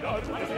[0.00, 0.48] Thank.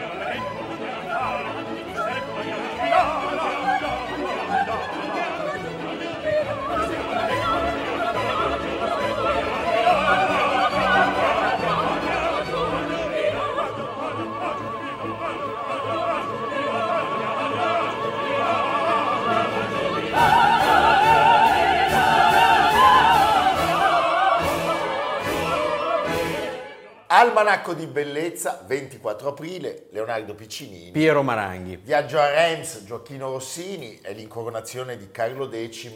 [27.21, 30.91] Almanacco di bellezza, 24 aprile, Leonardo Piccinini.
[30.91, 31.77] Piero Maranghi.
[31.77, 35.91] Viaggio a Reims, Gioacchino Rossini, è l'incoronazione di Carlo X.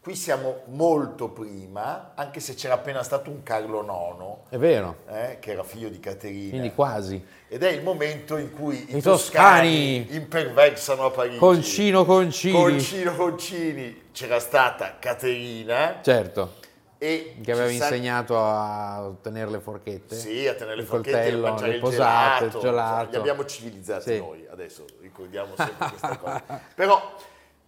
[0.00, 4.48] Qui siamo molto prima, anche se c'era appena stato un Carlo IX.
[4.48, 4.98] È vero.
[5.08, 6.50] Eh, che era figlio di Caterina.
[6.50, 7.20] Quindi quasi.
[7.48, 11.38] Ed è il momento in cui i, I toscani, toscani imperversano a Parigi.
[11.38, 12.54] Concino Concini.
[12.54, 14.02] Concino Concini.
[14.12, 15.98] C'era stata Caterina.
[16.00, 16.59] Certo
[17.02, 20.14] e che aveva insegnato a tenere le forchette.
[20.14, 22.56] Sì, a tenere le forchette, coltello, a mangiare le il posate, gelato.
[22.58, 23.10] il gelato.
[23.10, 24.18] Li abbiamo civilizzati sì.
[24.18, 26.42] noi, adesso ricordiamo sempre questa cosa.
[26.76, 27.16] Però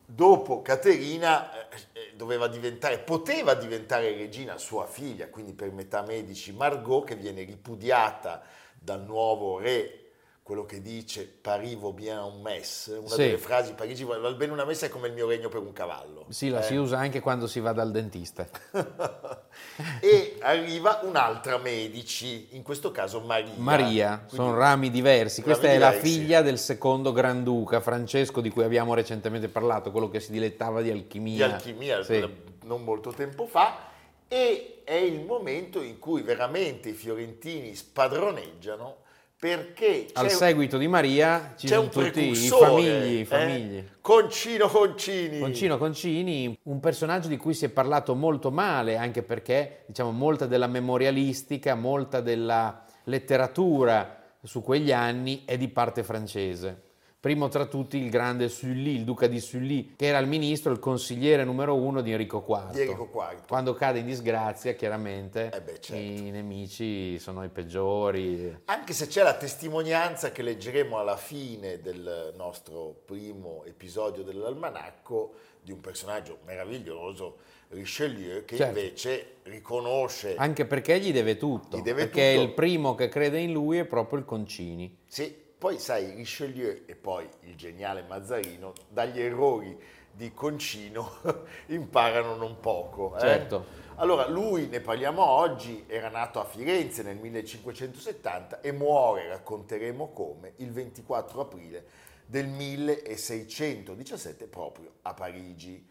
[0.04, 6.52] dopo Caterina eh, eh, doveva diventare, poteva diventare regina sua figlia, quindi per metà medici
[6.52, 8.42] Margot, che viene ripudiata
[8.78, 10.01] dal nuovo re
[10.42, 13.18] quello che dice Paris vaut bien un mess, una sì.
[13.18, 16.26] delle frasi Parigi va bene una messa è come il mio regno per un cavallo.
[16.30, 16.62] Sì, la eh?
[16.64, 18.48] si usa anche quando si va dal dentista.
[20.00, 23.52] e arriva un'altra Medici, in questo caso Maria.
[23.56, 25.42] Maria, Quindi, sono rami diversi.
[25.42, 25.96] rami Questa è diversi.
[25.96, 30.82] la figlia del secondo Granduca, Francesco, di cui abbiamo recentemente parlato, quello che si dilettava
[30.82, 31.46] di alchimia.
[31.46, 32.28] Di alchimia, sì.
[32.64, 33.90] non molto tempo fa.
[34.26, 39.01] E è il momento in cui veramente i fiorentini spadroneggiano
[39.42, 43.24] perché al seguito di Maria ci sono tutti i famigli, i eh?
[43.24, 43.84] famigli.
[44.00, 45.40] Concino Concini.
[45.40, 50.46] Concino Concini, un personaggio di cui si è parlato molto male, anche perché diciamo, molta
[50.46, 56.91] della memorialistica, molta della letteratura su quegli anni è di parte francese.
[57.22, 60.80] Primo tra tutti il grande Sully, il duca di Sully, che era il ministro, il
[60.80, 62.70] consigliere numero uno di Enrico IV.
[62.72, 63.46] Di Enrico IV.
[63.46, 66.02] Quando cade in disgrazia, chiaramente Eh beh, certo.
[66.02, 68.62] i nemici sono i peggiori.
[68.64, 75.70] Anche se c'è la testimonianza che leggeremo alla fine del nostro primo episodio dell'almanacco di
[75.70, 77.36] un personaggio meraviglioso,
[77.68, 78.76] Richelieu, che Certo.
[78.76, 80.34] invece riconosce...
[80.34, 82.46] Anche perché gli deve tutto, Gli deve perché tutto.
[82.48, 84.98] il primo che crede in lui è proprio il Concini.
[85.06, 89.80] Sì, poi sai, Richelieu e poi il geniale Mazzarino, dagli errori
[90.10, 91.18] di Concino
[91.66, 93.14] imparano non poco.
[93.14, 93.20] eh.
[93.20, 93.64] Certo.
[93.94, 100.54] Allora, lui, ne parliamo oggi, era nato a Firenze nel 1570 e muore, racconteremo come,
[100.56, 101.84] il 24 aprile
[102.26, 105.88] del 1617 proprio a Parigi.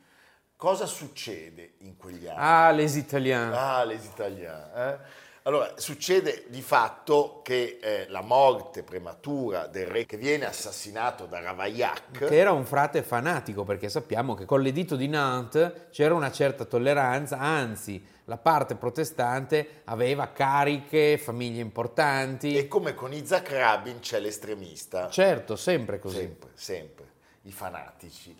[0.57, 2.37] Cosa succede in quegli anni?
[2.37, 3.55] Ah, les Italiens.
[3.55, 4.67] Ah, les Italiens.
[4.75, 5.29] eh?
[5.43, 11.39] Allora, succede di fatto che eh, la morte prematura del re che viene assassinato da
[11.39, 16.31] Ravaillac, Che era un frate fanatico, perché sappiamo che con l'editto di Nantes c'era una
[16.31, 22.55] certa tolleranza, anzi la parte protestante aveva cariche, famiglie importanti.
[22.55, 25.09] e come con Isaac Rabin c'è l'estremista.
[25.09, 26.17] Certo, sempre così.
[26.17, 27.05] Sempre, sempre,
[27.43, 28.37] i fanatici.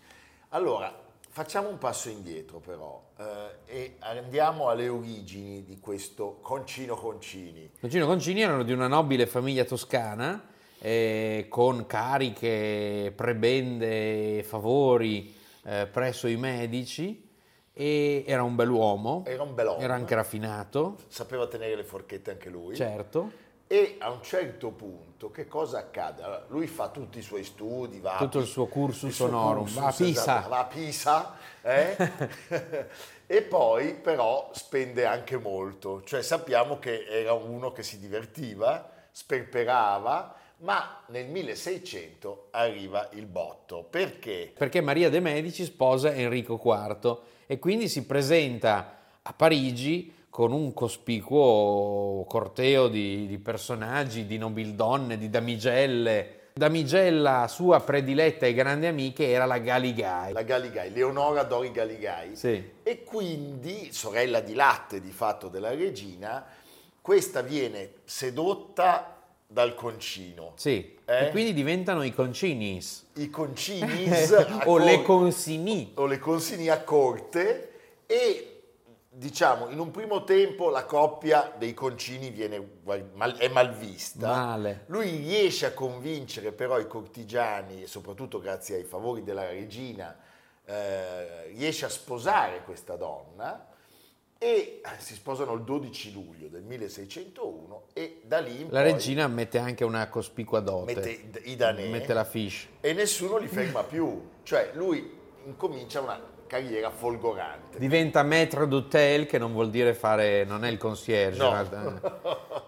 [0.50, 0.96] Allora,
[1.34, 7.72] facciamo un passo indietro però eh, e andiamo alle origini di questo Concino Concini.
[7.80, 10.46] Concino Concini erano di una nobile famiglia toscana,
[10.80, 15.34] eh, con cariche, prebende, favori
[15.64, 17.30] eh, presso i medici,
[17.74, 19.80] e era un bell'uomo, Era un bell'uomo.
[19.80, 22.76] era anche raffinato, Sapeva tenere le forchette anche lui.
[22.76, 23.32] certo.
[23.72, 26.24] E a un certo punto che cosa accade?
[26.24, 29.94] Allora, lui fa tutti i suoi studi, va Tutto il suo cursus cursus, va a
[29.94, 30.22] Pisa.
[30.22, 31.96] esatto, va a Pisa, eh?
[33.26, 40.36] e poi però spende anche molto, cioè sappiamo che era uno che si divertiva, sperperava,
[40.58, 43.88] ma nel 1600 arriva il botto.
[43.90, 44.52] Perché?
[44.54, 50.74] Perché Maria de' Medici sposa Enrico IV e quindi si presenta a Parigi con un
[50.74, 56.40] cospicuo corteo di, di personaggi, di nobildonne, di damigelle.
[56.54, 60.32] Damigella sua prediletta e grande amica era la Galigai.
[60.32, 62.36] La Galigai, Leonora Dori Galigai.
[62.38, 62.64] Sì.
[62.82, 66.46] E quindi, sorella di latte di fatto della regina,
[67.02, 70.54] questa viene sedotta dal concino.
[70.56, 71.26] Sì, Eh?
[71.26, 73.08] e quindi diventano i concinis.
[73.16, 74.32] I concinis
[74.64, 75.92] o le consini.
[75.96, 77.72] o le consini a corte
[78.06, 78.51] e
[79.22, 82.66] diciamo in un primo tempo la coppia dei concini viene,
[83.14, 84.28] mal- è malvista.
[84.28, 84.84] Male.
[84.88, 90.18] Lui riesce a convincere però i cortigiani, soprattutto grazie ai favori della regina,
[90.64, 93.68] eh, riesce a sposare questa donna
[94.38, 99.84] e si sposano il 12 luglio del 1601 e da lì La regina mette anche
[99.84, 100.94] una cospicua dote.
[100.96, 102.68] mette i- i danè Mette la fish.
[102.80, 104.30] e nessuno li ferma più.
[104.44, 106.20] Cioè lui incomincia una
[106.52, 107.80] carriera folgorante.
[107.80, 111.56] Diventa maître d'hôtel, che non vuol dire fare, non è il concierge, No.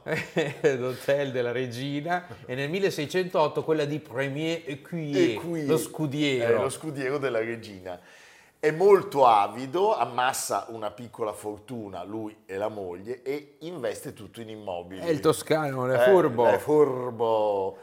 [0.04, 2.26] è l'hotel della regina.
[2.46, 6.62] E nel 1608 quella di Premier Écuyer, lo scudiero.
[6.62, 8.00] lo scudiero della regina.
[8.58, 14.48] È molto avido, ammassa una piccola fortuna, lui e la moglie, e investe tutto in
[14.48, 15.02] immobili.
[15.02, 16.46] È il toscano, è Eh, furbo.
[16.48, 17.78] È furbo.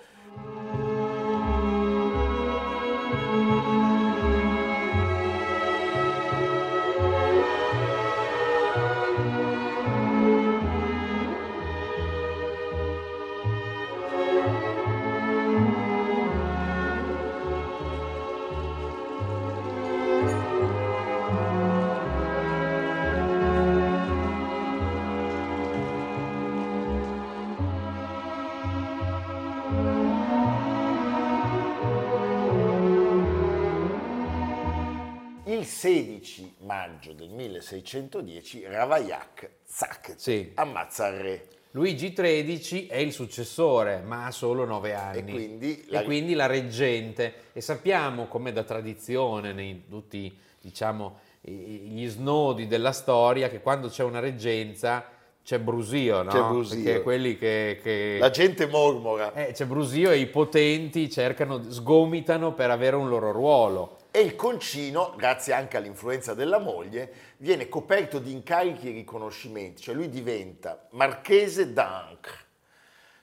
[37.00, 40.50] Maggio del 1610 Ravaillac, zac, Sì.
[40.56, 41.47] ammazza il re.
[41.70, 45.19] Luigi XIII è il successore, ma ha solo nove anni.
[45.20, 47.32] E quindi E la- quindi la reggente.
[47.55, 54.03] E sappiamo, come da tradizione, nei tutti diciamo, gli snodi della storia, che quando c'è
[54.03, 55.03] una reggenza
[55.43, 56.31] c'è brusio, no?
[56.31, 56.82] C'è brusio.
[56.82, 57.81] Perché quelli che...
[57.82, 59.32] che- La gente mormora.
[59.32, 63.96] eh, c'è brusio e i potenti cercano, sgomitano per avere un loro ruolo.
[64.12, 69.94] E il concino, grazie anche all'influenza della moglie, viene coperto di incarichi e riconoscimenti, cioè
[69.94, 72.34] lui diventa marchese d'Ancre,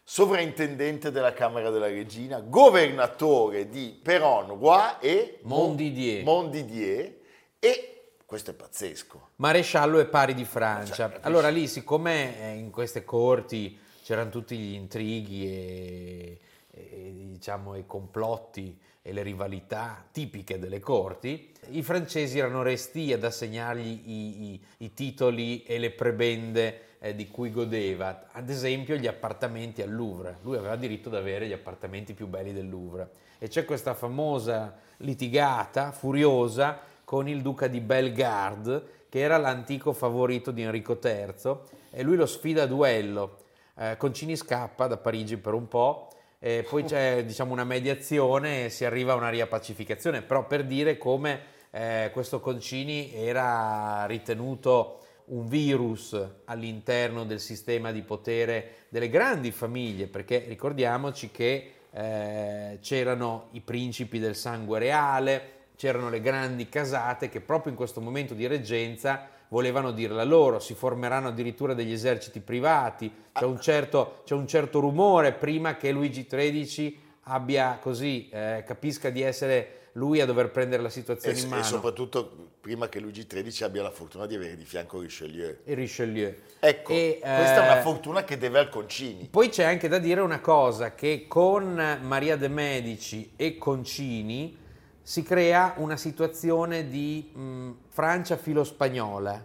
[0.03, 6.23] sovrintendente della Camera della Regina, governatore di Perron-Roi e Montdidier.
[6.23, 7.15] Montdidier
[7.59, 9.29] e questo è pazzesco.
[9.37, 10.93] Maresciallo e pari di Francia.
[10.93, 16.39] Cioè, allora lì, siccome eh, in queste corti c'erano tutti gli intrighi e,
[16.71, 18.77] e, diciamo i complotti
[19.07, 24.93] e le rivalità tipiche delle corti, i francesi erano resti ad assegnargli i, i- i
[24.93, 30.39] titoli e le prebende eh, di cui godeva, ad esempio gli appartamenti al Louvre.
[30.41, 33.09] Lui aveva diritto ad avere gli appartamenti più belli del Louvre.
[33.39, 40.51] E c'è questa famosa litigata furiosa con il duca di Bellegarde, che era l'antico favorito
[40.51, 41.55] di Enrico III,
[41.91, 43.37] e lui lo sfida a duello.
[43.77, 48.69] Eh, Concini scappa da Parigi per un po', e poi c'è diciamo, una mediazione e
[48.69, 51.41] si arriva a una riappacificazione, però per dire come
[51.71, 60.07] eh, questo Concini era ritenuto un virus all'interno del sistema di potere delle grandi famiglie,
[60.07, 67.41] perché ricordiamoci che eh, c'erano i principi del sangue reale, c'erano le grandi casate che
[67.41, 73.11] proprio in questo momento di reggenza volevano dirla loro, si formeranno addirittura degli eserciti privati,
[73.33, 79.09] c'è un certo, c'è un certo rumore prima che Luigi XIII abbia così, eh, capisca
[79.09, 81.63] di essere lui a dover prendere la E, situazione in e mano.
[81.63, 85.57] soprattutto prima che Luigi XIII abbia la fortuna di avere di fianco Richelieu.
[85.63, 86.35] E Richelieu.
[86.59, 89.27] Ecco, E, questa è una eh, fortuna che deve al Concini.
[89.31, 94.65] Poi c'è anche da dire una cosa, che con Maria de Medici e Concini
[95.07, 99.41] si crea una situazione di mh, Francia filo-spagnola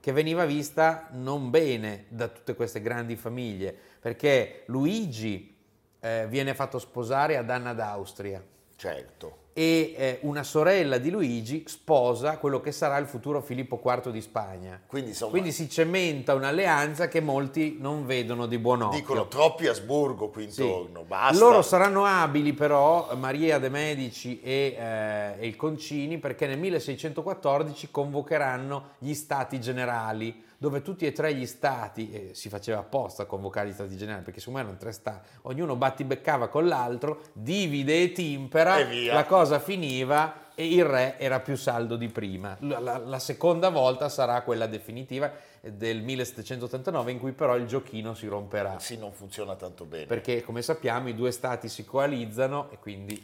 [0.00, 5.54] che veniva vista non bene da tutte queste grandi famiglie, perché Luigi
[6.00, 8.42] eh, viene fatto sposare ad Anna d'Austria
[8.74, 9.41] Certo.
[9.54, 14.20] E eh, una sorella di Luigi sposa quello che sarà il futuro Filippo IV di
[14.20, 14.80] Spagna.
[14.86, 18.98] Quindi insomma Quindi si cementa un'alleanza che molti non vedono di buon occhio.
[18.98, 20.62] dicono troppi Asburgo qui Sì.
[20.62, 21.38] intorno, basta.
[21.44, 27.88] Loro saranno abili però, Maria de Medici e, eh, e il Concini, perché nel 1614
[27.90, 33.26] convocheranno gli stati generali, dove tutti e tre gli stati, e si faceva apposta a
[33.26, 38.00] convocare gli stati generali, perché secondo me erano tre stati, ognuno battibeccava con l'altro, divide
[38.00, 42.56] e timpera, E la cosa finiva e il re era più saldo di prima.
[42.60, 47.66] La, la- la seconda volta sarà quella definitiva eh, del 1789 in cui però il
[47.66, 50.06] giochino si romperà, Sì, non funziona tanto bene.
[50.06, 53.14] perché come sappiamo i due stati si coalizzano e quindi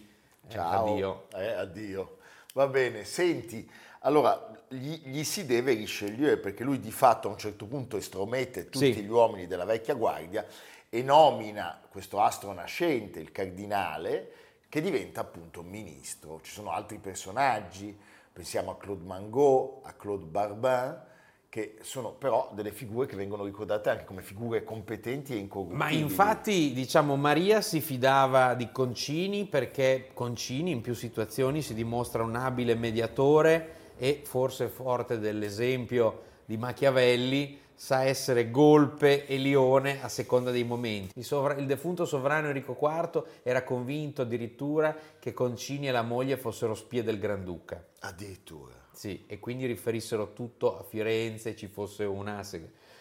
[0.48, 0.80] eh, Ciao.
[0.90, 1.26] addio.
[1.36, 2.16] Eh, addio.
[2.54, 7.38] Va bene, senti, allora gli, gli si deve Richelieu perché lui di fatto a un
[7.38, 9.02] certo punto estromette tutti Sì.
[9.02, 10.44] gli uomini della vecchia guardia
[10.90, 14.32] e nomina questo astro nascente, il cardinale,
[14.68, 16.40] che diventa appunto ministro.
[16.42, 17.96] Ci sono altri personaggi,
[18.32, 21.06] pensiamo a Claude Mangot, a Claude Barbin,
[21.50, 25.98] che sono però delle figure che vengono ricordate anche come figure competenti e Ma incorruttibili.
[26.00, 32.36] infatti, diciamo, Maria si fidava di Concini perché Concini in più situazioni si dimostra un
[32.36, 40.50] abile mediatore e forse forte dell'esempio di Machiavelli sa essere golpe e lione a seconda
[40.50, 41.16] dei momenti.
[41.16, 46.36] Il, sovra- il defunto sovrano Enrico IV era convinto addirittura che Concini e la moglie
[46.36, 47.84] fossero spie del Granduca.
[48.00, 48.74] Addirittura.
[48.90, 52.42] Sì, e quindi riferissero tutto a Firenze, ci fosse una...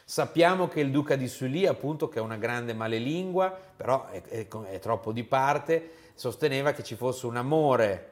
[0.05, 4.47] Sappiamo che il duca di Sully, appunto, che è una grande malelingua, però è, è-
[4.47, 8.11] è troppo di parte, sosteneva che ci fosse un amore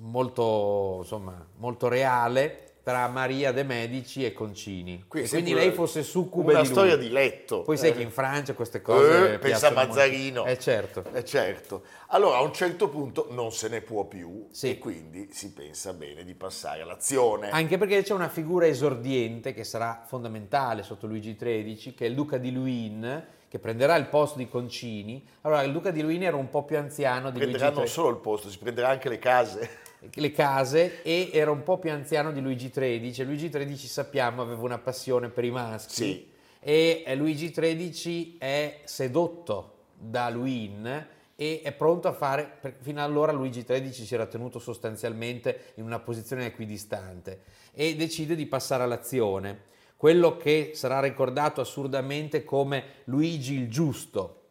[0.00, 5.04] molto, insomma, molto reale tra Maria de Medici e Concini.
[5.06, 7.62] Qui è quindi sempre lei fosse succube una di storia di letto.
[7.62, 7.92] Poi sai Eh.
[7.92, 9.34] che in Francia queste cose...
[9.34, 9.70] Eh, pensa.
[9.70, 10.46] Mazzarino.
[10.46, 11.04] Eh certo.
[11.12, 11.82] Eh certo.
[12.08, 14.70] Allora a un certo punto non se ne può più Sì.
[14.70, 17.50] e quindi si pensa bene di passare all'azione.
[17.50, 22.14] Anche perché c'è una figura esordiente che sarà fondamentale sotto Luigi XIII, che è il
[22.14, 25.26] duca di Luynes, che prenderà il posto di Concini.
[25.40, 27.92] Allora, il duca di Luynes era un po' più anziano di Luigi Prenderà non XIII,
[27.92, 29.70] solo il posto, si prenderà anche le case.
[30.08, 33.24] le case, e era un po' più anziano di Luigi XIII.
[33.24, 35.92] Luigi XIII, sappiamo, aveva una passione per i maschi.
[35.92, 36.30] Sì.
[36.60, 43.32] E eh, Luigi XIII è sedotto da Luynes e è pronto a fare, fino allora
[43.32, 47.42] Luigi XIII si era tenuto sostanzialmente in una posizione equidistante
[47.72, 49.62] e decide di passare all'azione.
[50.00, 54.44] Quello che sarà ricordato assurdamente come Luigi il Giusto,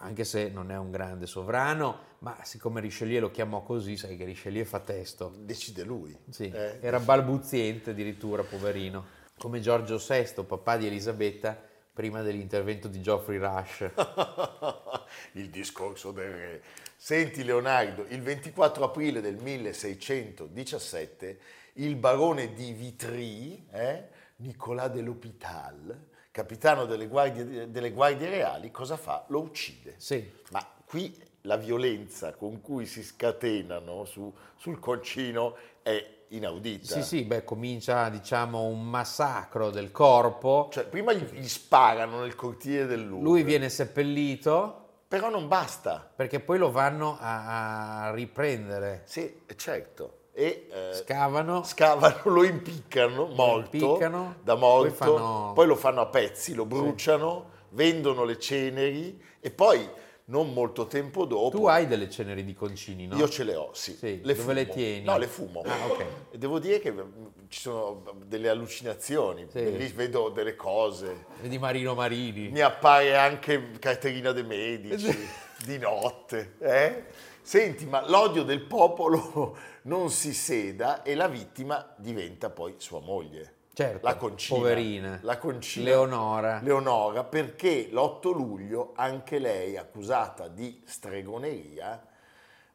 [0.00, 4.26] anche se non è un grande sovrano, ma siccome Richelieu lo chiamò così, sai che
[4.26, 5.32] Richelieu fa testo.
[5.38, 6.14] Decide lui.
[6.28, 9.06] Sì, Eh, era balbuziente addirittura, poverino.
[9.38, 11.58] Come Giorgio VI, papà di Elisabetta,
[11.90, 13.88] prima dell'intervento di Geoffrey Rush.
[15.32, 16.62] il discorso del re.
[16.94, 21.38] Senti Leonardo, il 24 aprile del 1617
[21.78, 24.08] il barone di Vitry, eh,
[24.40, 29.24] Nicolas de l'Hôpital, capitano delle guardie, delle guardie reali, cosa fa?
[29.28, 29.94] Lo uccide.
[29.96, 37.00] Sì, Ma qui la violenza con cui si scatenano su- sul concino è inaudita.
[37.00, 40.68] sì, sì, beh, comincia diciamo un massacro del corpo.
[40.70, 43.24] Cioè, prima gli, gli sparano nel cortile del Louvre.
[43.24, 46.08] Lui viene seppellito Però non basta.
[46.14, 49.02] perché poi lo vanno a, a riprendere.
[49.06, 50.17] Sì, certo.
[50.38, 56.00] E eh, Scavano, scavano, lo impiccano morto, impiccano, da poi morto, fanno- poi lo fanno
[56.00, 59.84] a pezzi, lo bruciano, vendono le ceneri e poi
[60.26, 63.16] non molto tempo dopo tu hai delle ceneri di concini, no?
[63.16, 63.96] io ce le ho, sì.
[63.96, 64.52] Sì, Le dove fumo.
[64.52, 65.04] le tieni?
[65.04, 65.62] No, le fumo.
[65.66, 66.04] Ah, ok.
[66.30, 67.02] E devo dire che mm,
[67.48, 69.76] ci sono delle allucinazioni, Sì.
[69.76, 71.24] lì vedo delle cose.
[71.40, 72.50] Di Marino Marini.
[72.50, 75.18] Mi appare anche Caterina de Medici
[75.66, 76.54] di notte.
[76.60, 77.26] eh?
[77.40, 79.56] Senti, ma l'odio del popolo
[79.88, 83.54] non si seda e la vittima diventa poi sua moglie.
[83.72, 84.58] Certo, la concina.
[84.58, 85.18] poverina.
[85.22, 85.84] La concina.
[85.84, 86.60] Leonora.
[86.62, 92.04] Leonora, perché l'8 luglio anche lei, accusata di stregoneria,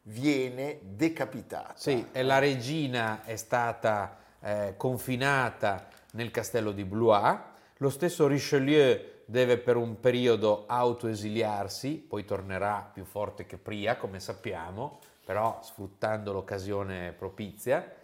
[0.04, 1.74] viene decapitata.
[1.76, 7.38] Sì, e la regina è stata eh, confinata nel castello di Blois.
[7.78, 14.20] Lo stesso Richelieu deve per un periodo autoesiliarsi, poi tornerà più forte che Pria, come
[14.20, 17.96] sappiamo, però sfruttando l'occasione propizia.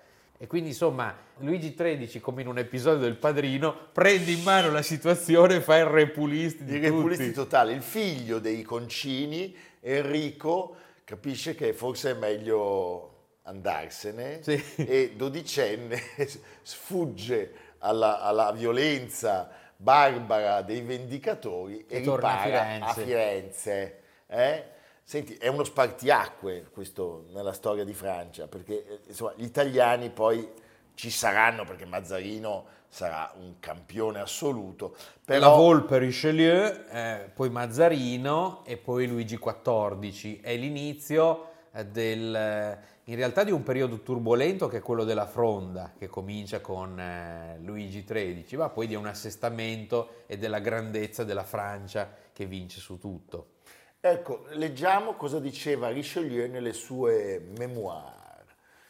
[0.41, 4.81] E quindi insomma Luigi XIII, come in un episodio del Padrino, prende in mano la
[4.81, 6.89] situazione e fa il repulisti di Il tutti.
[6.95, 7.73] repulisti totale.
[7.73, 13.05] Il figlio dei concini, Enrico, capisce che forse è meglio
[13.43, 14.63] andarsene Sì.
[14.77, 15.99] e dodicenne
[16.61, 22.85] sfugge alla, alla violenza barbara dei vendicatori e, E torna a ripara Firenze.
[22.89, 23.99] a Firenze.
[24.27, 24.63] eh?
[25.09, 30.47] Senti, è uno spartiacque questo nella storia di Francia, perché eh, insomma, gli italiani poi
[30.93, 34.95] ci saranno, perché Mazzarino sarà un campione assoluto.
[35.25, 35.39] Però...
[35.39, 40.41] La Volpe Richelieu, eh, poi Mazzarino e poi Luigi XIV.
[40.41, 45.25] È l'inizio eh, del, eh, in realtà di un periodo turbolento che è quello della
[45.25, 51.23] fronda, che comincia con eh, Luigi XIII, ma poi di un assestamento e della grandezza
[51.23, 53.57] della Francia che vince su tutto.
[54.01, 58.45] Ecco, leggiamo cosa diceva Richelieu nelle sue memoir.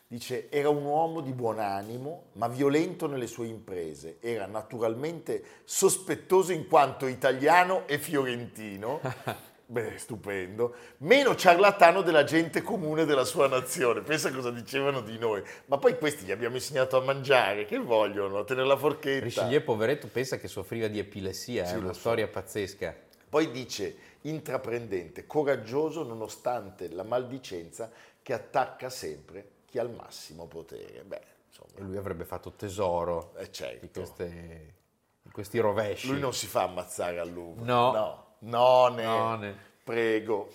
[0.06, 4.18] Dice, era un uomo di buon animo, ma violento nelle sue imprese.
[4.20, 9.02] Era naturalmente sospettoso in quanto italiano e fiorentino.
[9.66, 10.76] Beh, stupendo.
[10.98, 14.02] Meno ciarlatano della gente comune della sua nazione.
[14.02, 15.44] Pensa cosa dicevano di noi.
[15.66, 17.66] Ma poi questi gli abbiamo insegnato a mangiare.
[17.66, 18.40] Che vogliono?
[18.40, 19.24] A tenere la forchetta.
[19.24, 21.66] Richelieu, poveretto, pensa che soffriva di epilessia.
[21.66, 22.32] Sì, è una storia so.
[22.32, 22.96] pazzesca.
[23.30, 27.90] Poi dice, intraprendente, coraggioso nonostante la maldicenza
[28.22, 31.04] che attacca sempre chi ha il massimo potere.
[31.04, 31.70] Beh, insomma.
[31.76, 33.86] E lui avrebbe fatto tesoro eh certo.
[33.86, 34.74] di, queste,
[35.22, 36.08] di, questi rovesci.
[36.10, 37.64] Lui non si fa ammazzare a lungo.
[37.64, 37.92] No.
[37.92, 38.28] No.
[38.40, 39.04] None.
[39.04, 39.58] None.
[39.84, 40.50] Prego.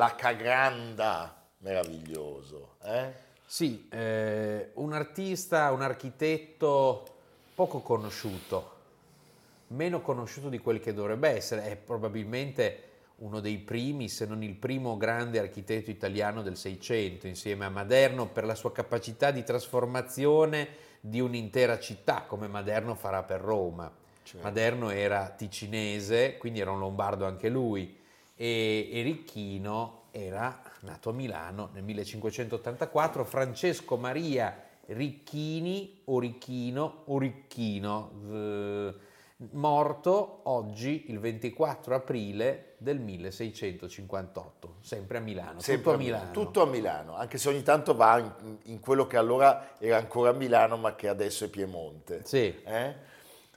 [0.00, 2.76] La Cagranda, meraviglioso.
[2.84, 3.12] Eh?
[3.44, 7.04] Sì, eh, un artista, un architetto
[7.54, 8.76] poco conosciuto,
[9.66, 12.84] meno conosciuto di quel che dovrebbe essere, è probabilmente
[13.16, 18.26] uno dei primi, se non il primo grande architetto italiano del Seicento, insieme a Maderno,
[18.26, 23.92] per la sua capacità di trasformazione di un'intera città, come Maderno farà per Roma.
[24.22, 24.46] Certo.
[24.46, 27.98] Maderno era ticinese, quindi era un lombardo anche lui,
[28.40, 37.18] e, e Ricchino era nato a Milano nel 1584, Francesco Maria Ricchini o Ricchino o
[37.18, 38.94] Ricchino, eh,
[39.50, 45.60] morto oggi il 24 aprile del 1658, sempre a Milano.
[45.60, 46.30] Sempre tutto a Milano.
[46.30, 50.32] Tutto a Milano, anche se ogni tanto va in, in, quello che allora era ancora
[50.32, 52.22] Milano ma che adesso è Piemonte.
[52.24, 52.58] Sì.
[52.64, 52.94] Eh?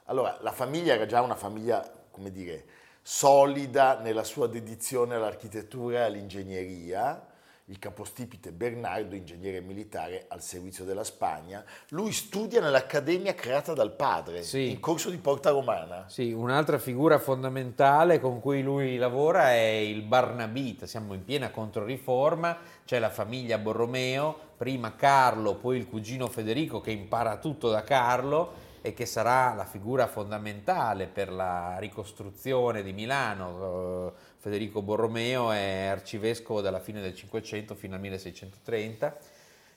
[0.08, 2.66] Allora, la famiglia era già una famiglia, come dire,
[3.06, 7.28] solida nella sua dedizione all'architettura e all'ingegneria,
[7.68, 11.64] il capostipite Bernardo, ingegnere militare al servizio della Spagna.
[11.90, 14.70] Lui studia nell'accademia creata dal padre, sì.
[14.70, 16.06] in corso di Porta Romana.
[16.08, 22.58] Sì, un'altra figura fondamentale con cui lui lavora è il Barnabita, siamo in piena controriforma,
[22.86, 28.63] c'è la famiglia Borromeo, prima Carlo, poi il cugino Federico che impara tutto da Carlo
[28.86, 34.08] e che sarà la figura fondamentale per la ricostruzione di Milano.
[34.08, 39.18] Eh, Federico Borromeo è arcivescovo dalla fine del Cinquecento fino al 1630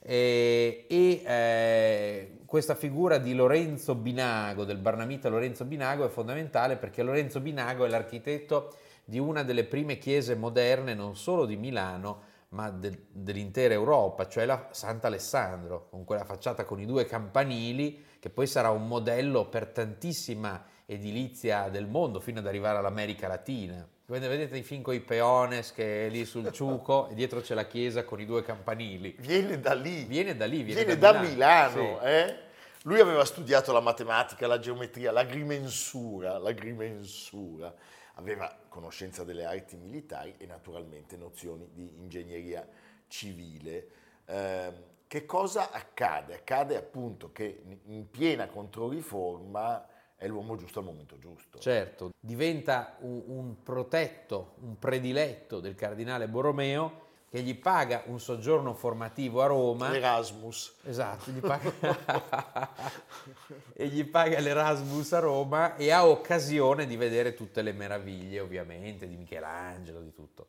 [0.00, 7.04] e, e eh, questa figura di Lorenzo Binago, del barnamita Lorenzo Binago, è fondamentale perché
[7.04, 12.70] Lorenzo Binago è l'architetto di una delle prime chiese moderne non solo di Milano, ma
[12.70, 18.48] de, dell'intera Europa, cioè la Sant'Alessandro, con quella facciata con i due campanili, che poi
[18.48, 23.88] sarà un modello per tantissima edilizia del mondo, fino ad arrivare all'America Latina.
[24.06, 27.68] Vedete i film con i peones che è lì sul ciuco e dietro c'è la
[27.68, 29.14] chiesa con i due campanili.
[29.20, 30.06] Viene da lì.
[30.06, 31.80] Viene da lì, viene, viene da, da, Milano.
[31.80, 32.06] Milano sì.
[32.06, 32.38] eh?
[32.82, 37.72] Lui aveva studiato la matematica, la geometria, l'agrimensura, l'agrimensura
[38.14, 42.66] aveva conoscenza delle arti militari e naturalmente nozioni di ingegneria
[43.06, 43.86] civile.
[44.24, 46.34] Eh, che cosa accade?
[46.34, 51.58] Accade appunto che in piena controriforma è l'uomo giusto al momento giusto.
[51.58, 58.72] Certo, diventa un, un protetto, un prediletto del cardinale Borromeo che gli paga un soggiorno
[58.72, 59.90] formativo a Roma.
[59.90, 60.76] L'Erasmus.
[60.84, 61.70] Esatto, gli paga...
[63.74, 69.06] e gli paga l'Erasmus a Roma e ha occasione di vedere tutte le meraviglie, ovviamente,
[69.06, 70.46] di Michelangelo, di tutto.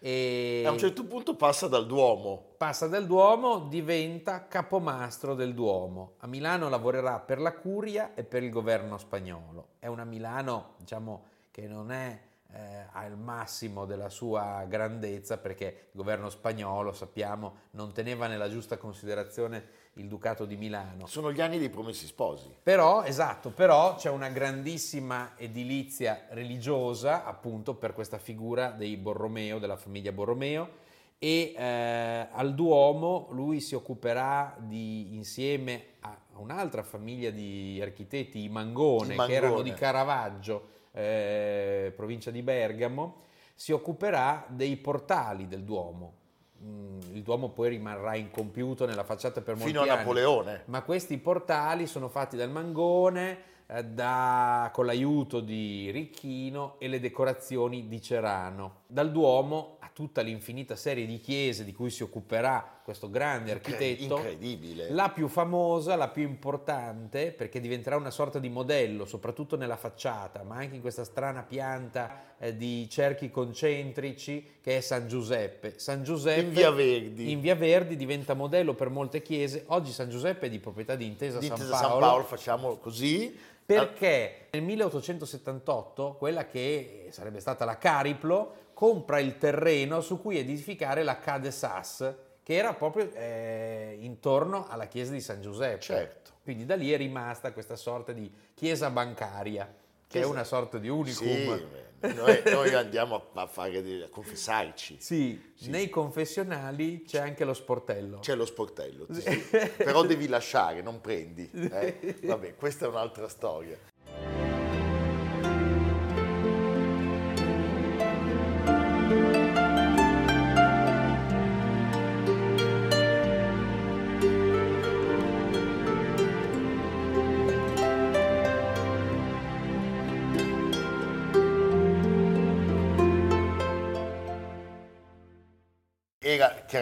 [0.00, 2.54] E a un certo punto passa dal Duomo.
[2.56, 6.14] Passa dal Duomo, diventa capomastro del Duomo.
[6.18, 9.70] A Milano lavorerà per la Curia e per il governo spagnolo.
[9.78, 12.20] È una Milano, diciamo, che non è
[12.52, 18.78] eh, al massimo della sua grandezza perché il governo spagnolo, sappiamo, non teneva nella giusta
[18.78, 21.06] considerazione il Ducato di Milano.
[21.06, 22.52] Sono gli anni dei promessi sposi.
[22.62, 29.76] Però, esatto, però c'è una grandissima edilizia religiosa appunto per questa figura dei Borromeo, della
[29.76, 30.86] famiglia Borromeo
[31.18, 38.48] e eh, al Duomo lui si occuperà di, insieme a un'altra famiglia di architetti, i
[38.48, 39.26] Mangone, Mangone.
[39.26, 43.22] che erano di Caravaggio, eh, provincia di Bergamo,
[43.54, 46.17] si occuperà dei portali del Duomo.
[46.64, 49.90] Mm, il Duomo poi rimarrà incompiuto nella facciata per molti Fino anni.
[49.90, 50.62] Fino a Napoleone.
[50.66, 56.98] Ma questi portali sono fatti dal Mangone, eh, da, con l'aiuto di Ricchino e le
[56.98, 58.77] decorazioni di Cerano.
[58.90, 64.16] Dal Duomo a tutta l'infinita serie di chiese di cui si occuperà questo grande architetto.
[64.16, 64.90] Incredibile.
[64.92, 70.42] La più famosa, la più importante, perché diventerà una sorta di modello, soprattutto nella facciata,
[70.42, 75.78] ma anche in questa strana pianta eh, di cerchi concentrici, che è San Giuseppe.
[75.78, 77.30] San Giuseppe in Via Verdi.
[77.30, 79.64] In Via Verdi diventa modello per molte chiese.
[79.66, 81.90] Oggi San Giuseppe è di proprietà di Intesa, di Intesa San Paolo.
[81.90, 89.38] San Paolo facciamo così perché nel 1878 quella che sarebbe stata la Cariplo compra il
[89.38, 92.14] terreno su cui edificare la Cade Sas,
[92.44, 95.80] che era proprio eh, intorno alla chiesa di San Giuseppe.
[95.80, 96.30] Certo.
[96.44, 99.68] Quindi da lì è rimasta questa sorta di chiesa bancaria
[100.06, 101.26] che è una sorta di unicum.
[101.26, 104.98] Sì, noi, noi, andiamo a, fare, a confessarci.
[105.00, 108.20] Sì, sì, nei confessionali c'è anche lo sportello.
[108.20, 109.42] C'è lo sportello, sì.
[109.76, 111.50] però devi lasciare, non prendi.
[111.52, 112.20] Eh?
[112.22, 113.76] Vabbè, questa è un'altra storia.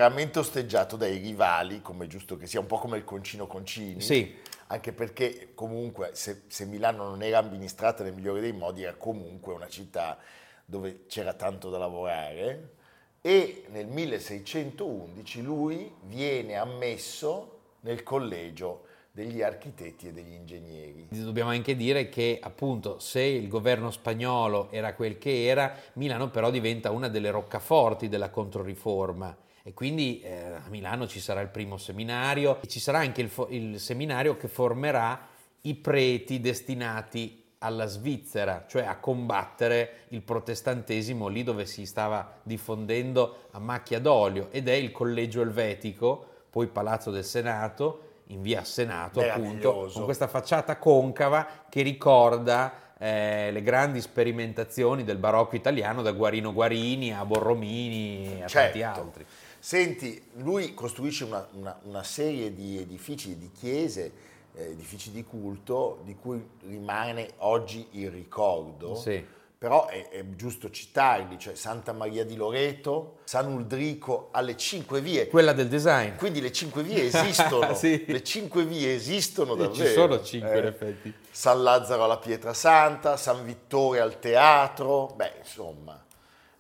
[0.07, 4.01] Chiaramente osteggiato dai rivali, come è giusto che sia, un po' come il Concino Concini.
[4.01, 4.37] Sì.
[4.69, 9.53] Anche perché comunque se, se Milano non era amministrata nel migliore dei modi, era comunque
[9.53, 10.16] una città
[10.64, 12.75] dove c'era tanto da lavorare
[13.21, 21.09] e nel 1611 lui viene ammesso nel collegio degli architetti e degli ingegneri.
[21.11, 26.51] Dobbiamo anche dire che appunto se il governo spagnolo era quel che era, Milano però
[26.51, 31.76] diventa una delle roccaforti della Controriforma e quindi eh, a Milano ci sarà il primo
[31.76, 35.26] seminario e ci sarà anche il, fo- il seminario che formerà
[35.62, 43.48] i preti destinati alla Svizzera, cioè a combattere il protestantesimo lì dove si stava diffondendo
[43.50, 49.20] a macchia d'olio ed è il collegio elvetico, poi Palazzo del Senato, in via Senato
[49.20, 56.12] appunto, con questa facciata concava che ricorda eh, le grandi sperimentazioni del barocco italiano da
[56.12, 58.79] Guarino Guarini a Borromini e a certo.
[58.79, 59.26] tanti altri.
[59.59, 64.12] Senti, lui costruisce una, una, una serie di edifici, di chiese,
[64.55, 68.95] eh, edifici di culto, di cui rimane oggi il ricordo.
[68.95, 69.35] Sì.
[69.59, 75.29] Però è, è, giusto citarli, cioè Santa Maria di Loreto, San Uldrico alle cinque vie.
[75.29, 76.16] Quella del design.
[76.16, 77.73] Quindi le cinque vie esistono.
[77.75, 78.05] sì.
[78.07, 79.88] Le cinque vie esistono davvero.
[79.88, 80.59] Ci sono cinque eh.
[80.59, 81.14] in effetti.
[81.31, 86.05] San Lazzaro alla Pietra Santa, San Vittore al teatro, beh insomma.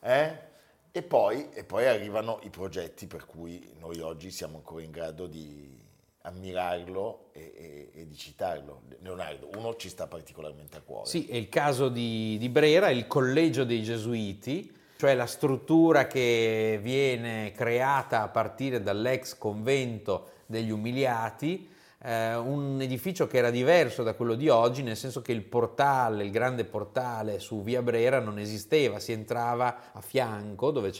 [0.00, 0.45] Eh?
[0.96, 5.26] E poi, e poi arrivano i progetti per cui noi oggi siamo ancora in grado
[5.26, 5.78] di
[6.22, 8.84] ammirarlo e, e, e, di citarlo.
[9.00, 11.06] Leonardo, uno ci sta particolarmente a cuore.
[11.06, 16.78] Sì, è il caso di, di Brera, il collegio dei Gesuiti, cioè la struttura che
[16.80, 24.14] viene creata a partire dall'ex convento degli umiliati, eh, un edificio che era diverso da
[24.14, 28.38] quello di oggi, nel senso che il portale, il grande portale su Via Brera non
[28.38, 30.90] esisteva, si entrava a fianco dove,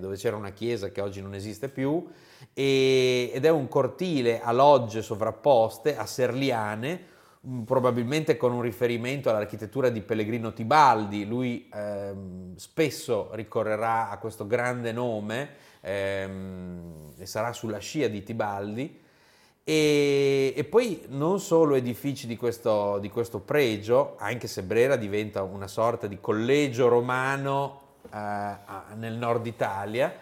[0.00, 2.06] dove c'era una chiesa che oggi non esiste più
[2.54, 7.00] e, ed è un cortile a logge sovrapposte, a serliane,
[7.46, 14.46] mm, probabilmente con un riferimento all'architettura di Pellegrino Tibaldi, lui ehm, spesso ricorrerà a questo
[14.46, 15.50] grande nome
[15.82, 19.04] ehm, e sarà sulla scia di Tibaldi
[19.68, 25.42] e, e, poi non solo edifici di questo, di questo, pregio, anche se Brera diventa
[25.42, 27.80] una sorta di collegio romano
[28.14, 28.54] eh,
[28.94, 30.14] nel nord Italia,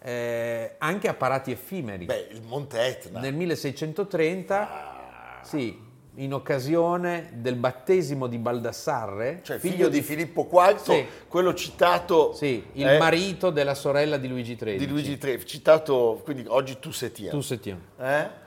[0.00, 2.04] eh, anche apparati effimeri.
[2.04, 3.18] Beh, il Monte Etna.
[3.18, 5.76] Nel 1630, Ah, sì,
[6.14, 11.06] in occasione del battesimo di Baldassarre, cioè figlio, di Filippo IV, Sì.
[11.26, 14.76] quello citato sì, il eh, marito della sorella di Luigi XIII.
[14.78, 17.30] di Luigi III, citato quindi oggi tu Setien.
[17.30, 17.80] Tu Setien.
[17.98, 18.41] Eh?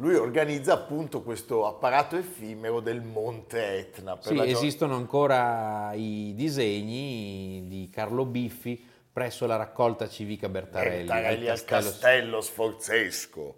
[0.00, 4.16] Lui organizza appunto questo apparato effimero del Monte Etna.
[4.18, 8.82] Sì, esistono ancora i disegni di Carlo Biffi
[9.12, 13.56] presso la raccolta civica Bertarelli, Bertarelli al al castello- castello sforzesco.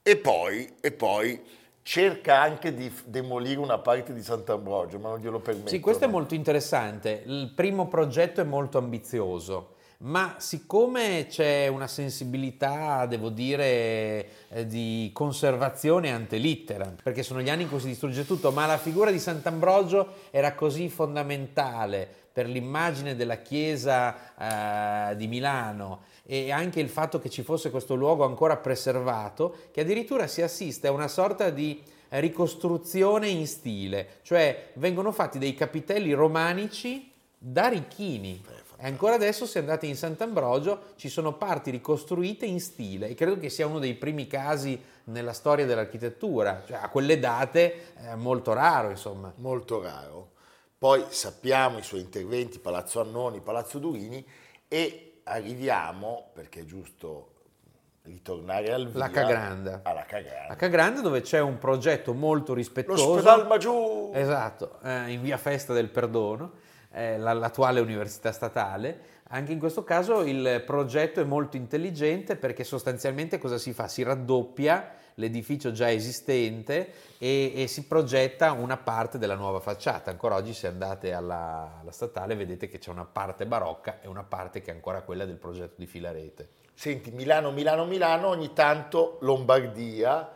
[0.00, 1.42] E poi, e poi
[1.82, 5.70] cerca anche di demolire una parte di Sant'Ambrogio, ma non glielo permette.
[5.70, 7.24] Sì, questo è molto interessante.
[7.26, 15.10] Il primo progetto è molto ambizioso, ma siccome c'è una sensibilità, devo dire, eh, di
[15.12, 19.10] conservazione ante litteram, perché sono gli anni in cui si distrugge tutto, ma la figura
[19.10, 26.88] di Sant'Ambrogio era così fondamentale per l'immagine della chiesa eh, di Milano e anche il
[26.88, 31.50] fatto che ci fosse questo luogo ancora preservato, che addirittura si assiste a una sorta
[31.50, 38.42] di ricostruzione in stile, cioè vengono fatti dei capitelli romanici da Ricchini.
[38.82, 43.38] E ancora adesso se andate in Sant'Ambrogio ci sono parti ricostruite in stile e credo
[43.38, 48.54] che sia uno dei primi casi nella storia dell'architettura, cioè a quelle date è molto
[48.54, 49.30] raro insomma.
[49.36, 50.30] molto raro.
[50.78, 54.26] Poi sappiamo i suoi interventi, Palazzo Annoni, Palazzo Durini,
[54.66, 57.32] e arriviamo, perché è giusto
[58.04, 59.80] ritornare al via, La Cagranda.
[59.84, 60.54] alla Cagranda.
[60.54, 63.08] A Cagrande dove c'è un progetto molto rispettoso.
[63.08, 64.10] L'ospedale Maggiù!
[64.14, 66.52] Esatto, eh, in via Festa del Perdono,
[66.92, 69.18] eh, la- l'attuale università statale.
[69.32, 73.86] Anche in questo caso il progetto è molto intelligente perché sostanzialmente cosa si fa?
[73.86, 80.10] Si raddoppia l'edificio già esistente e, e si progetta una parte della nuova facciata.
[80.10, 84.24] Ancora oggi se andate alla, alla statale vedete che c'è una parte barocca e una
[84.24, 86.48] parte che è ancora quella del progetto di Filarete.
[86.74, 90.28] Senti, Milano, Milano, Milano, ogni tanto Lombardia,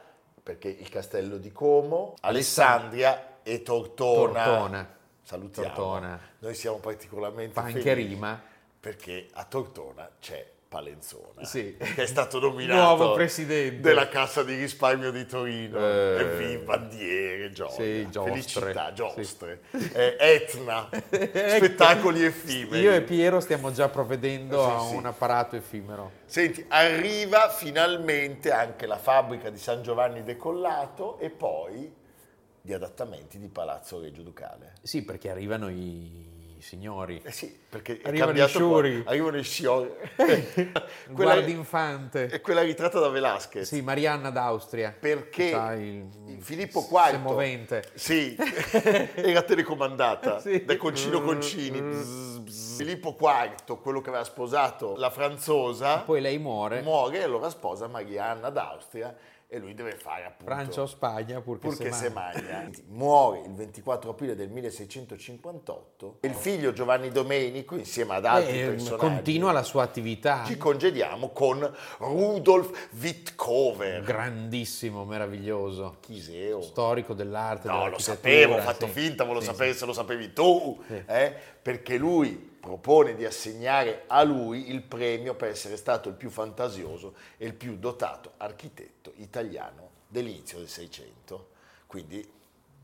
[0.42, 4.44] perché il castello di Como, Alessandria e Tortona.
[4.44, 4.93] Tortona.
[5.24, 5.68] Salutiamo.
[5.68, 6.20] Tortona.
[6.40, 8.40] Noi siamo particolarmente Fa anche rima.
[8.78, 11.76] perché a Tortona c'è Palenzona, Sì.
[11.78, 13.80] che è stato nominato Nuovo presidente.
[13.80, 15.78] della Cassa di risparmio di Torino.
[15.78, 16.16] Eh.
[16.18, 18.32] E vi bandiere, gioia, Sì, giostre.
[18.32, 18.94] felicità, Sì.
[18.94, 19.60] giostre,
[19.92, 22.82] Eh, Etna, spettacoli effimeri.
[22.82, 24.94] Io e Piero stiamo già provvedendo Sì, a sì.
[24.96, 26.10] un apparato effimero.
[26.26, 32.02] Senti, arriva finalmente anche la fabbrica di San Giovanni Decollato e poi
[32.66, 34.72] gli adattamenti di Palazzo Reggio Ducale.
[34.80, 37.20] Sì, perché arrivano i signori.
[37.22, 39.02] Eh sì, perché Arrivano i sciuri.
[39.04, 39.92] Arrivano i sciori.
[41.10, 42.28] Guardi infante.
[42.28, 43.68] è quella ritratta da Velasquez.
[43.68, 44.96] Sì, Marianna d'Austria.
[44.98, 45.44] Perché
[45.76, 47.84] il, il Filippo IV semovente.
[47.92, 48.34] Sì,
[49.14, 50.64] era telecomandata Sì.
[50.64, 51.82] da Concino Concini.
[51.82, 52.76] Bzz, bzz.
[52.78, 56.80] Filippo IV, quello che aveva sposato la franzosa, Poi lei muore.
[56.80, 59.14] muore e allora sposa Marianna d'Austria
[59.46, 62.68] e lui deve fare appunto Francia o Spagna, purché, purché se se magna.
[62.88, 68.66] Muore il 24 aprile del 1658 e il figlio Giovanni Domenico insieme ad altri Eh,
[68.68, 70.42] personaggi continua la sua attività.
[70.44, 75.96] ci congediamo con Rudolf Wittkower, Grandissimo, meraviglioso.
[76.00, 76.60] Chiseo.
[76.62, 77.68] Storico dell'arte.
[77.68, 78.92] No, lo sapevo, ho fatto sì.
[78.92, 81.02] finta, ve lo Sì, sapevi se lo sapevi tu, Sì.
[81.06, 81.32] eh?
[81.62, 87.14] perché lui propone di assegnare a lui il premio per essere stato il più fantasioso
[87.36, 91.48] e il più dotato architetto italiano dell'inizio del Seicento.
[91.86, 92.26] Quindi,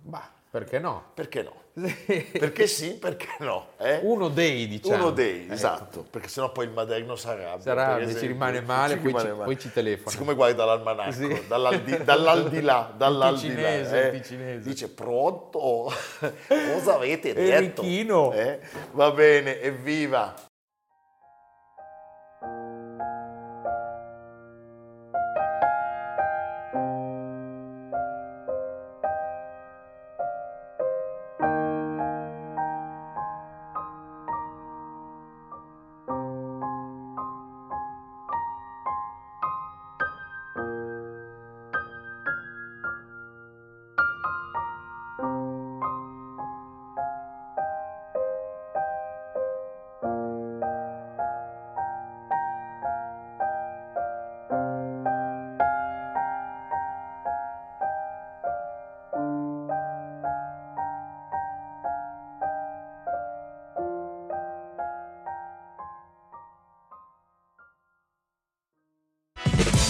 [0.02, 1.10] Bah, perché no?
[1.14, 1.58] perché no?
[2.32, 3.68] Perché sì, perché no?
[3.78, 4.00] eh?
[4.02, 4.96] Uno dei, diciamo.
[5.04, 5.52] Uno dei, Ecco.
[5.52, 7.58] esatto, perché sennò poi il maderno sarà.
[7.60, 10.10] Sarà, ci rimane male, poi ci- poi ci telefona.
[10.10, 11.42] Siccome guarda l'almanacco, Sì.
[11.46, 14.68] dall'aldi, dall'aldilà, dall'aldilà, ticinese, eh, ticinese.
[14.68, 15.90] dice pronto,
[16.48, 17.82] cosa avete detto?
[17.82, 18.32] Enrichino.
[18.32, 18.58] Eh?
[18.90, 20.34] Va bene, evviva!